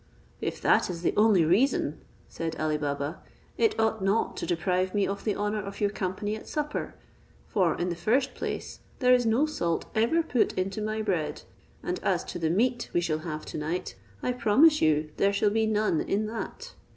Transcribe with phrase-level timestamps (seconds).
[0.41, 3.21] "If that is the only reason," said Ali Baba,
[3.55, 6.95] "it ought not to deprive me of the honour of your company at supper;
[7.47, 11.43] for, in the first place, there is no salt ever put into my bread,
[11.83, 13.93] and as to the meat we shall have to night,
[14.23, 16.73] I promise you there shall be none in that.